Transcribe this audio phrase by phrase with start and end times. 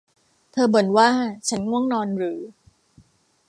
[0.51, 1.09] เธอบ่นว่า
[1.49, 2.41] ฉันง่วงนอนหรือ